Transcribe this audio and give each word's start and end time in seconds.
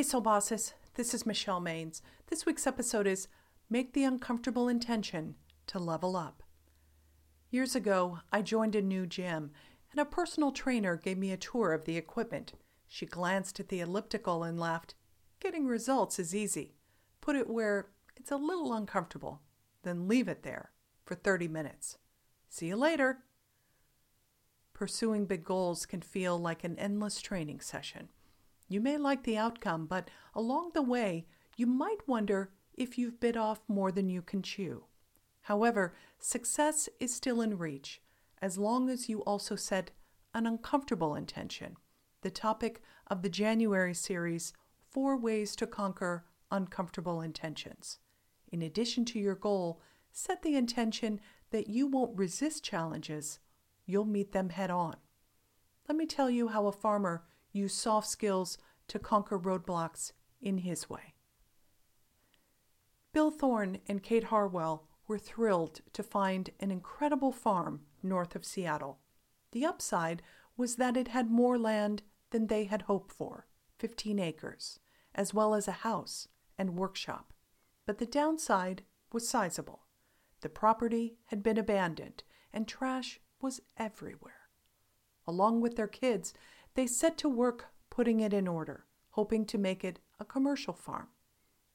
Hey, 0.00 0.04
Soul 0.04 0.22
Bosses. 0.22 0.72
This 0.94 1.12
is 1.12 1.26
Michelle 1.26 1.60
Maines. 1.60 2.00
This 2.30 2.46
week's 2.46 2.66
episode 2.66 3.06
is 3.06 3.28
Make 3.68 3.92
the 3.92 4.04
Uncomfortable 4.04 4.66
Intention 4.66 5.34
to 5.66 5.78
Level 5.78 6.16
Up. 6.16 6.42
Years 7.50 7.76
ago, 7.76 8.20
I 8.32 8.40
joined 8.40 8.74
a 8.74 8.80
new 8.80 9.06
gym, 9.06 9.50
and 9.90 10.00
a 10.00 10.06
personal 10.06 10.52
trainer 10.52 10.96
gave 10.96 11.18
me 11.18 11.32
a 11.32 11.36
tour 11.36 11.74
of 11.74 11.84
the 11.84 11.98
equipment. 11.98 12.54
She 12.88 13.04
glanced 13.04 13.60
at 13.60 13.68
the 13.68 13.80
elliptical 13.80 14.42
and 14.42 14.58
laughed. 14.58 14.94
Getting 15.38 15.66
results 15.66 16.18
is 16.18 16.34
easy. 16.34 16.76
Put 17.20 17.36
it 17.36 17.50
where 17.50 17.88
it's 18.16 18.30
a 18.30 18.36
little 18.36 18.72
uncomfortable, 18.72 19.42
then 19.82 20.08
leave 20.08 20.28
it 20.28 20.44
there 20.44 20.70
for 21.04 21.14
30 21.14 21.46
minutes. 21.46 21.98
See 22.48 22.68
you 22.68 22.76
later. 22.76 23.18
Pursuing 24.72 25.26
big 25.26 25.44
goals 25.44 25.84
can 25.84 26.00
feel 26.00 26.38
like 26.38 26.64
an 26.64 26.78
endless 26.78 27.20
training 27.20 27.60
session. 27.60 28.08
You 28.70 28.80
may 28.80 28.96
like 28.98 29.24
the 29.24 29.36
outcome, 29.36 29.86
but 29.86 30.08
along 30.32 30.70
the 30.74 30.82
way, 30.82 31.26
you 31.56 31.66
might 31.66 32.06
wonder 32.06 32.52
if 32.72 32.96
you've 32.96 33.18
bit 33.18 33.36
off 33.36 33.60
more 33.66 33.90
than 33.90 34.08
you 34.08 34.22
can 34.22 34.42
chew. 34.42 34.84
However, 35.42 35.96
success 36.20 36.88
is 37.00 37.12
still 37.12 37.40
in 37.40 37.58
reach 37.58 38.00
as 38.40 38.58
long 38.58 38.88
as 38.88 39.08
you 39.08 39.22
also 39.24 39.56
set 39.56 39.90
an 40.34 40.46
uncomfortable 40.46 41.16
intention. 41.16 41.76
The 42.22 42.30
topic 42.30 42.80
of 43.08 43.22
the 43.22 43.28
January 43.28 43.92
series, 43.92 44.52
Four 44.88 45.16
Ways 45.16 45.56
to 45.56 45.66
Conquer 45.66 46.24
Uncomfortable 46.52 47.20
Intentions. 47.20 47.98
In 48.52 48.62
addition 48.62 49.04
to 49.06 49.18
your 49.18 49.34
goal, 49.34 49.80
set 50.12 50.42
the 50.42 50.54
intention 50.54 51.20
that 51.50 51.68
you 51.68 51.88
won't 51.88 52.16
resist 52.16 52.62
challenges, 52.62 53.40
you'll 53.84 54.04
meet 54.04 54.30
them 54.30 54.50
head 54.50 54.70
on. 54.70 54.94
Let 55.88 55.98
me 55.98 56.06
tell 56.06 56.30
you 56.30 56.48
how 56.48 56.68
a 56.68 56.72
farmer 56.72 57.24
used 57.52 57.76
soft 57.76 58.08
skills 58.08 58.58
to 58.88 58.98
conquer 58.98 59.38
roadblocks 59.38 60.12
in 60.40 60.58
his 60.58 60.88
way. 60.88 61.14
Bill 63.12 63.30
Thorne 63.30 63.78
and 63.88 64.02
Kate 64.02 64.24
Harwell 64.24 64.86
were 65.08 65.18
thrilled 65.18 65.80
to 65.92 66.02
find 66.02 66.50
an 66.60 66.70
incredible 66.70 67.32
farm 67.32 67.80
north 68.02 68.36
of 68.36 68.44
Seattle. 68.44 69.00
The 69.52 69.66
upside 69.66 70.22
was 70.56 70.76
that 70.76 70.96
it 70.96 71.08
had 71.08 71.30
more 71.30 71.58
land 71.58 72.02
than 72.30 72.46
they 72.46 72.64
had 72.64 72.82
hoped 72.82 73.12
for 73.12 73.46
15 73.78 74.18
acres, 74.18 74.78
as 75.14 75.34
well 75.34 75.54
as 75.54 75.66
a 75.66 75.82
house 75.82 76.28
and 76.56 76.76
workshop. 76.76 77.32
But 77.86 77.98
the 77.98 78.06
downside 78.06 78.82
was 79.12 79.28
sizable. 79.28 79.86
The 80.42 80.48
property 80.48 81.16
had 81.26 81.42
been 81.42 81.58
abandoned, 81.58 82.22
and 82.52 82.68
trash 82.68 83.20
was 83.40 83.60
everywhere. 83.76 84.48
Along 85.26 85.60
with 85.60 85.76
their 85.76 85.88
kids, 85.88 86.32
they 86.74 86.86
set 86.86 87.18
to 87.18 87.28
work 87.28 87.66
putting 87.90 88.20
it 88.20 88.32
in 88.32 88.46
order, 88.46 88.86
hoping 89.10 89.44
to 89.46 89.58
make 89.58 89.84
it 89.84 89.98
a 90.18 90.24
commercial 90.24 90.72
farm. 90.72 91.08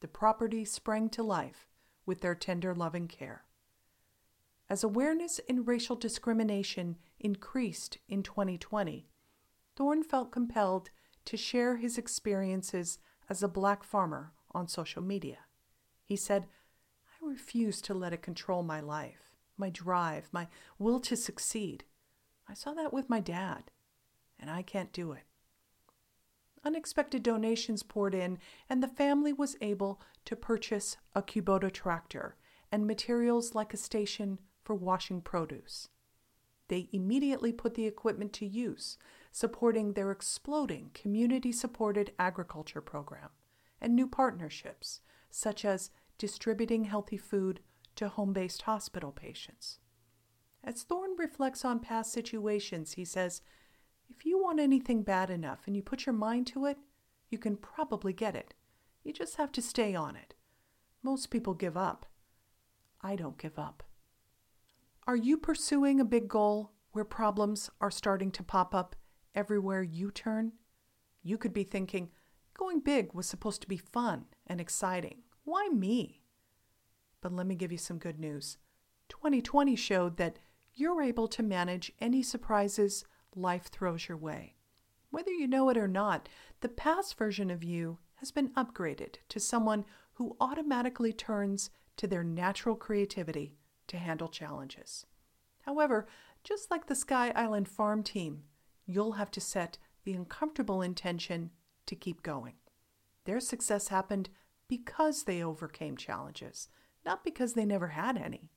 The 0.00 0.08
property 0.08 0.64
sprang 0.64 1.08
to 1.10 1.22
life 1.22 1.68
with 2.04 2.20
their 2.20 2.34
tender 2.34 2.74
loving 2.74 3.08
care. 3.08 3.44
As 4.68 4.82
awareness 4.82 5.38
in 5.40 5.64
racial 5.64 5.96
discrimination 5.96 6.96
increased 7.20 7.98
in 8.08 8.22
2020, 8.22 9.08
Thorne 9.76 10.02
felt 10.02 10.32
compelled 10.32 10.90
to 11.26 11.36
share 11.36 11.76
his 11.76 11.98
experiences 11.98 12.98
as 13.28 13.42
a 13.42 13.48
black 13.48 13.84
farmer 13.84 14.32
on 14.52 14.66
social 14.68 15.02
media. 15.02 15.38
He 16.02 16.16
said, 16.16 16.46
I 17.06 17.28
refuse 17.28 17.80
to 17.82 17.94
let 17.94 18.12
it 18.12 18.22
control 18.22 18.62
my 18.62 18.80
life, 18.80 19.36
my 19.56 19.70
drive, 19.70 20.28
my 20.32 20.48
will 20.78 21.00
to 21.00 21.16
succeed. 21.16 21.84
I 22.48 22.54
saw 22.54 22.72
that 22.74 22.92
with 22.92 23.10
my 23.10 23.20
dad, 23.20 23.70
and 24.38 24.50
I 24.50 24.62
can't 24.62 24.92
do 24.92 25.12
it. 25.12 25.24
Unexpected 26.64 27.22
donations 27.22 27.82
poured 27.82 28.14
in, 28.14 28.38
and 28.68 28.82
the 28.82 28.88
family 28.88 29.32
was 29.32 29.56
able 29.60 30.00
to 30.24 30.34
purchase 30.34 30.96
a 31.14 31.22
Kubota 31.22 31.70
tractor 31.70 32.36
and 32.72 32.86
materials 32.86 33.54
like 33.54 33.72
a 33.72 33.76
station 33.76 34.40
for 34.64 34.74
washing 34.74 35.20
produce. 35.20 35.88
They 36.68 36.88
immediately 36.92 37.52
put 37.52 37.74
the 37.74 37.86
equipment 37.86 38.32
to 38.34 38.46
use, 38.46 38.98
supporting 39.30 39.92
their 39.92 40.10
exploding 40.10 40.90
community 40.94 41.52
supported 41.52 42.12
agriculture 42.18 42.80
program 42.80 43.30
and 43.80 43.94
new 43.94 44.08
partnerships, 44.08 45.00
such 45.30 45.64
as 45.64 45.90
distributing 46.18 46.84
healthy 46.84 47.16
food 47.16 47.60
to 47.94 48.08
home 48.08 48.32
based 48.32 48.62
hospital 48.62 49.12
patients. 49.12 49.78
As 50.64 50.82
Thorne 50.82 51.16
reflects 51.16 51.64
on 51.64 51.78
past 51.78 52.12
situations, 52.12 52.94
he 52.94 53.04
says, 53.04 53.42
If 54.16 54.24
you 54.24 54.42
want 54.42 54.60
anything 54.60 55.02
bad 55.02 55.28
enough 55.28 55.60
and 55.66 55.76
you 55.76 55.82
put 55.82 56.06
your 56.06 56.14
mind 56.14 56.46
to 56.48 56.64
it, 56.64 56.78
you 57.28 57.38
can 57.38 57.56
probably 57.56 58.14
get 58.14 58.34
it. 58.34 58.54
You 59.04 59.12
just 59.12 59.36
have 59.36 59.52
to 59.52 59.62
stay 59.62 59.94
on 59.94 60.16
it. 60.16 60.34
Most 61.02 61.30
people 61.30 61.52
give 61.52 61.76
up. 61.76 62.06
I 63.02 63.14
don't 63.14 63.36
give 63.36 63.58
up. 63.58 63.82
Are 65.06 65.16
you 65.16 65.36
pursuing 65.36 66.00
a 66.00 66.04
big 66.04 66.28
goal 66.28 66.72
where 66.92 67.04
problems 67.04 67.70
are 67.80 67.90
starting 67.90 68.30
to 68.32 68.42
pop 68.42 68.74
up 68.74 68.96
everywhere 69.34 69.82
you 69.82 70.10
turn? 70.10 70.52
You 71.22 71.36
could 71.36 71.52
be 71.52 71.64
thinking, 71.64 72.10
going 72.58 72.80
big 72.80 73.12
was 73.12 73.26
supposed 73.26 73.60
to 73.62 73.68
be 73.68 73.76
fun 73.76 74.24
and 74.46 74.60
exciting. 74.60 75.18
Why 75.44 75.68
me? 75.68 76.22
But 77.20 77.32
let 77.32 77.46
me 77.46 77.54
give 77.54 77.70
you 77.70 77.78
some 77.78 77.98
good 77.98 78.18
news. 78.18 78.56
2020 79.10 79.76
showed 79.76 80.16
that 80.16 80.38
you're 80.74 81.02
able 81.02 81.28
to 81.28 81.42
manage 81.42 81.92
any 82.00 82.22
surprises 82.22 83.04
life 83.36 83.66
throws 83.66 84.08
your 84.08 84.16
way. 84.16 84.54
Whether 85.10 85.30
you 85.30 85.46
know 85.46 85.68
it 85.68 85.76
or 85.76 85.88
not, 85.88 86.28
the 86.60 86.68
past 86.68 87.16
version 87.16 87.50
of 87.50 87.62
you 87.62 87.98
has 88.16 88.30
been 88.30 88.50
upgraded 88.50 89.16
to 89.28 89.38
someone 89.38 89.84
who 90.14 90.36
automatically 90.40 91.12
turns 91.12 91.70
to 91.96 92.06
their 92.06 92.24
natural 92.24 92.74
creativity 92.74 93.56
to 93.88 93.98
handle 93.98 94.28
challenges. 94.28 95.06
However, 95.62 96.06
just 96.42 96.70
like 96.70 96.86
the 96.86 96.94
Sky 96.94 97.32
Island 97.34 97.68
farm 97.68 98.02
team, 98.02 98.44
you'll 98.86 99.12
have 99.12 99.30
to 99.32 99.40
set 99.40 99.78
the 100.04 100.12
uncomfortable 100.12 100.82
intention 100.82 101.50
to 101.86 101.94
keep 101.94 102.22
going. 102.22 102.54
Their 103.24 103.40
success 103.40 103.88
happened 103.88 104.28
because 104.68 105.24
they 105.24 105.42
overcame 105.42 105.96
challenges, 105.96 106.68
not 107.04 107.24
because 107.24 107.54
they 107.54 107.64
never 107.64 107.88
had 107.88 108.16
any. 108.16 108.50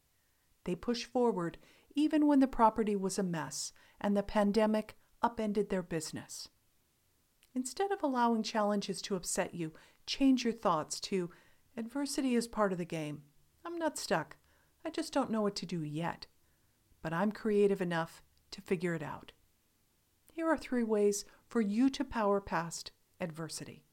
They 0.64 0.76
pushed 0.76 1.06
forward 1.06 1.58
even 1.96 2.28
when 2.28 2.40
the 2.40 2.48
property 2.48 2.96
was 2.96 3.20
a 3.20 3.24
mess 3.24 3.74
and 4.00 4.16
the 4.16 4.24
pandemic 4.24 4.96
upended 5.22 5.70
their 5.70 5.84
business. 5.84 6.50
Instead 7.54 7.92
of 7.92 8.04
allowing 8.04 8.44
challenges 8.44 9.02
to 9.02 9.16
upset 9.16 9.54
you, 9.54 9.74
change 10.06 10.44
your 10.44 10.54
thoughts 10.54 11.00
to 11.00 11.30
adversity 11.76 12.36
is 12.36 12.48
part 12.48 12.72
of 12.72 12.78
the 12.78 12.86
game. 12.86 13.24
I'm 13.66 13.78
not 13.78 13.98
stuck. 13.98 14.38
I 14.86 14.90
just 14.90 15.12
don't 15.12 15.32
know 15.32 15.42
what 15.42 15.56
to 15.58 15.66
do 15.66 15.84
yet. 15.84 16.28
But 17.02 17.14
I'm 17.14 17.32
creative 17.32 17.82
enough 17.82 18.22
to 18.52 18.62
figure 18.62 18.94
it 18.94 19.04
out. 19.04 19.32
Here 20.32 20.48
are 20.48 20.58
three 20.58 20.84
ways 20.84 21.26
for 21.48 21.62
you 21.62 21.90
to 21.90 22.04
power 22.04 22.40
past 22.40 22.92
adversity. 23.20 23.84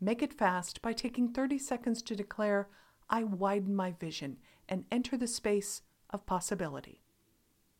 Make 0.00 0.22
it 0.22 0.32
fast 0.32 0.82
by 0.82 0.92
taking 0.92 1.28
30 1.28 1.58
seconds 1.58 2.02
to 2.02 2.16
declare, 2.16 2.68
I 3.08 3.24
widen 3.24 3.74
my 3.74 3.92
vision 3.92 4.38
and 4.68 4.84
enter 4.90 5.16
the 5.16 5.26
space 5.26 5.82
of 6.12 6.26
possibility. 6.26 7.02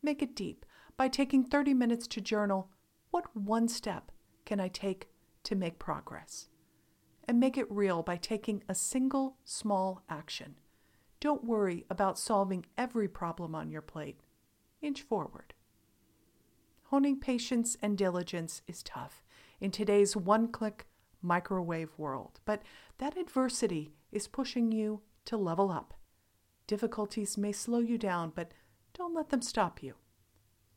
Make 0.03 0.22
it 0.22 0.34
deep 0.34 0.66
by 0.97 1.09
taking 1.09 1.44
30 1.44 1.75
minutes 1.75 2.06
to 2.09 2.20
journal, 2.20 2.70
what 3.10 3.37
one 3.37 3.69
step 3.69 4.10
can 4.44 4.60
I 4.60 4.69
take 4.69 5.09
to 5.44 5.54
make 5.54 5.78
progress? 5.78 6.48
And 7.26 7.38
make 7.38 7.56
it 7.56 7.71
real 7.71 8.03
by 8.03 8.16
taking 8.16 8.62
a 8.69 8.75
single 8.75 9.37
small 9.44 10.03
action. 10.09 10.56
Don't 11.21 11.44
worry 11.44 11.84
about 11.88 12.19
solving 12.19 12.66
every 12.76 13.09
problem 13.09 13.54
on 13.54 13.71
your 13.71 13.82
plate. 13.82 14.21
Inch 14.81 15.03
forward. 15.03 15.54
Honing 16.84 17.19
patience 17.21 17.77
and 17.80 17.97
diligence 17.97 18.62
is 18.66 18.83
tough 18.83 19.22
in 19.60 19.71
today's 19.71 20.16
one 20.16 20.48
click 20.48 20.86
microwave 21.22 21.91
world, 21.97 22.41
but 22.45 22.62
that 22.98 23.16
adversity 23.16 23.92
is 24.10 24.27
pushing 24.27 24.72
you 24.72 25.01
to 25.24 25.36
level 25.36 25.71
up. 25.71 25.95
Difficulties 26.66 27.36
may 27.36 27.53
slow 27.53 27.78
you 27.78 27.98
down, 27.98 28.32
but 28.34 28.53
don't 28.94 29.14
let 29.14 29.30
them 29.30 29.42
stop 29.42 29.82
you. 29.82 29.94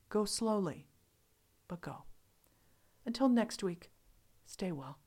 Go 0.10 0.26
slowly, 0.26 0.88
but 1.68 1.82
go. 1.82 2.04
Until 3.06 3.30
next 3.30 3.64
week, 3.64 3.92
stay 4.46 4.72
well. 4.72 5.00